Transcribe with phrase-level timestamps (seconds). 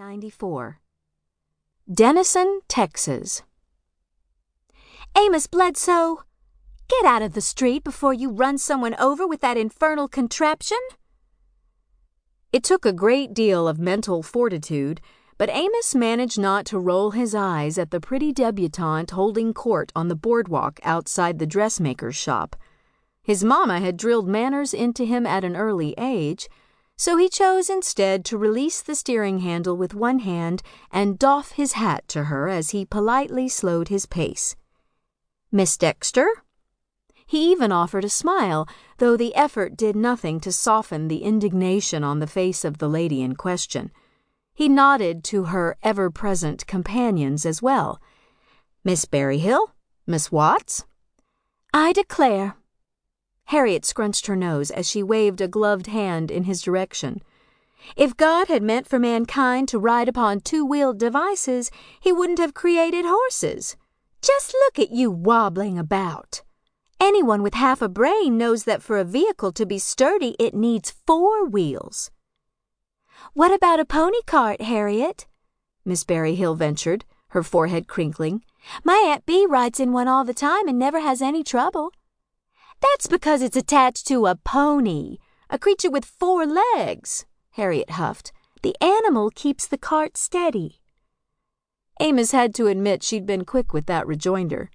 [0.00, 0.80] 94.
[1.92, 3.42] Denison, Texas.
[5.14, 6.22] Amos Bledsoe,
[6.88, 10.78] get out of the street before you run someone over with that infernal contraption.
[12.50, 15.02] It took a great deal of mental fortitude,
[15.36, 20.08] but Amos managed not to roll his eyes at the pretty debutante holding court on
[20.08, 22.56] the boardwalk outside the dressmaker's shop.
[23.22, 26.48] His mamma had drilled manners into him at an early age
[27.00, 30.62] so he chose instead to release the steering handle with one hand
[30.92, 34.54] and doff his hat to her as he politely slowed his pace.
[35.50, 36.28] Miss Dexter?
[37.26, 38.68] He even offered a smile,
[38.98, 43.22] though the effort did nothing to soften the indignation on the face of the lady
[43.22, 43.92] in question.
[44.52, 47.98] He nodded to her ever present companions as well.
[48.84, 49.72] Miss Berryhill?
[50.06, 50.84] Miss Watts?
[51.72, 52.56] I declare,
[53.50, 57.20] Harriet scrunched her nose as she waved a gloved hand in his direction.
[57.96, 61.68] If God had meant for mankind to ride upon two wheeled devices,
[61.98, 63.76] he wouldn't have created horses.
[64.22, 66.42] Just look at you wobbling about.
[67.00, 70.94] Anyone with half a brain knows that for a vehicle to be sturdy, it needs
[71.04, 72.12] four wheels.
[73.32, 75.26] What about a pony cart, Harriet?
[75.84, 78.44] Miss Berryhill ventured, her forehead crinkling.
[78.84, 81.90] My Aunt Bee rides in one all the time and never has any trouble.
[82.80, 88.32] That's because it's attached to a pony, a creature with four legs, Harriet huffed.
[88.62, 90.80] The animal keeps the cart steady.
[91.98, 94.70] Amos had to admit she'd been quick with that rejoinder.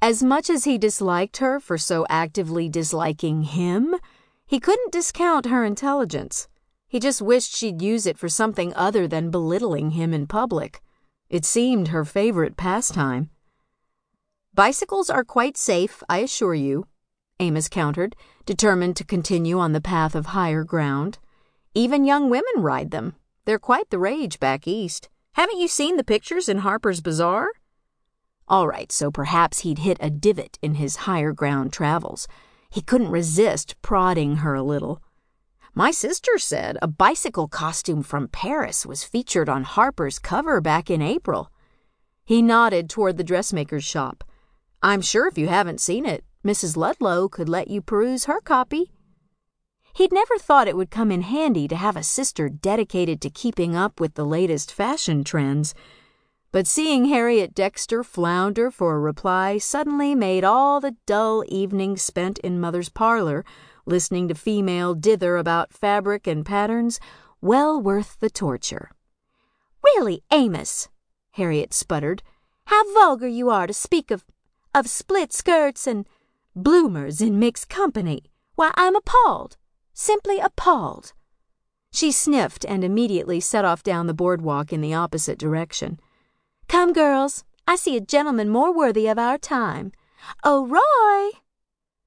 [0.00, 3.94] As much as he disliked her for so actively disliking him,
[4.46, 6.48] he couldn't discount her intelligence.
[6.88, 10.82] He just wished she'd use it for something other than belittling him in public.
[11.30, 13.30] It seemed her favorite pastime.
[14.52, 16.86] Bicycles are quite safe, I assure you,
[17.42, 18.14] Amos countered,
[18.46, 21.18] determined to continue on the path of higher ground.
[21.74, 23.16] Even young women ride them.
[23.46, 25.08] They're quite the rage back east.
[25.32, 27.50] Haven't you seen the pictures in Harper's Bazaar?
[28.46, 32.28] All right, so perhaps he'd hit a divot in his higher ground travels.
[32.70, 35.02] He couldn't resist prodding her a little.
[35.74, 41.02] My sister said a bicycle costume from Paris was featured on Harper's cover back in
[41.02, 41.50] April.
[42.24, 44.22] He nodded toward the dressmaker's shop.
[44.80, 46.76] I'm sure if you haven't seen it, Mrs.
[46.76, 48.90] Ludlow could let you peruse her copy.
[49.94, 53.76] He'd never thought it would come in handy to have a sister dedicated to keeping
[53.76, 55.74] up with the latest fashion trends,
[56.50, 62.38] but seeing Harriet Dexter flounder for a reply suddenly made all the dull evening spent
[62.40, 63.44] in Mother's parlor
[63.86, 66.98] listening to female dither about fabric and patterns
[67.40, 68.90] well worth the torture.
[69.82, 70.88] Really, Amos,
[71.32, 72.22] Harriet sputtered,
[72.66, 74.24] how vulgar you are to speak of
[74.74, 76.06] of split skirts and
[76.54, 78.24] bloomers in mixed company.
[78.54, 79.56] Why, I'm appalled,
[79.92, 81.12] simply appalled.
[81.92, 86.00] She sniffed and immediately set off down the boardwalk in the opposite direction.
[86.68, 89.92] Come, girls, I see a gentleman more worthy of our time.
[90.42, 91.38] Oh, Roy!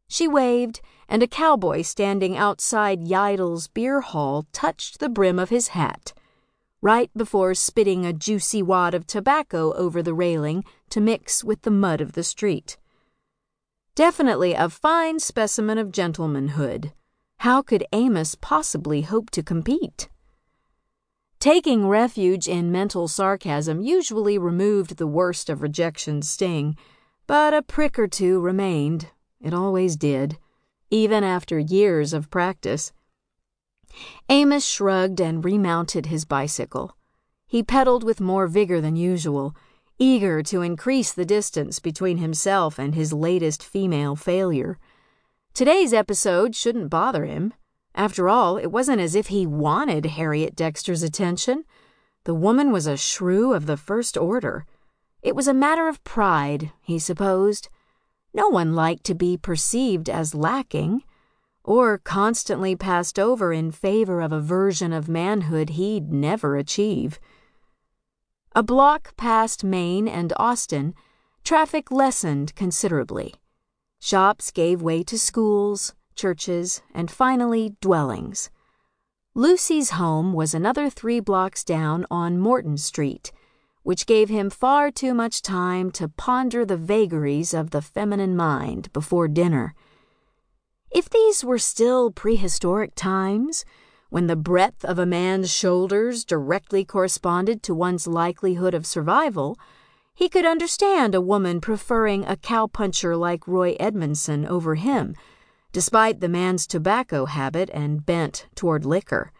[0.07, 5.69] She waved, and a cowboy standing outside Yidle's beer hall touched the brim of his
[5.69, 6.13] hat,
[6.81, 11.72] right before spitting a juicy wad of tobacco over the railing to mix with the
[11.72, 12.78] mud of the street.
[13.95, 16.91] Definitely a fine specimen of gentlemanhood.
[17.38, 20.09] How could Amos possibly hope to compete?
[21.39, 26.75] Taking refuge in mental sarcasm usually removed the worst of rejection's sting,
[27.25, 29.11] but a prick or two remained.
[29.39, 30.39] It always did,
[30.89, 32.91] even after years of practice.
[34.28, 36.97] Amos shrugged and remounted his bicycle.
[37.47, 39.55] He pedaled with more vigor than usual
[39.97, 44.78] eager to increase the distance between himself and his latest female failure.
[45.53, 47.53] Today's episode shouldn't bother him.
[47.94, 51.63] After all, it wasn't as if he wanted Harriet Dexter's attention.
[52.25, 54.66] The woman was a shrew of the first order.
[55.22, 57.69] It was a matter of pride, he supposed.
[58.34, 61.03] No one liked to be perceived as lacking,
[61.63, 67.17] or constantly passed over in favor of a version of manhood he'd never achieve.
[68.57, 70.96] A block past Main and Austin,
[71.43, 73.34] traffic lessened considerably.
[73.99, 78.49] Shops gave way to schools, churches, and finally dwellings.
[79.34, 83.34] Lucy's home was another three blocks down on Morton Street,
[83.84, 88.87] which gave him far too much time to ponder the vagaries of the feminine mind
[88.93, 89.75] before dinner.
[90.90, 93.66] If these were still prehistoric times,
[94.16, 99.59] when the breadth of a man's shoulders directly corresponded to one's likelihood of survival,
[100.14, 105.17] he could understand a woman preferring a cowpuncher like Roy Edmondson over him,
[105.73, 109.34] despite the man's tobacco habit and bent toward liquor.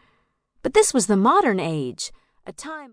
[0.62, 2.12] But this was the modern age,
[2.46, 2.84] a time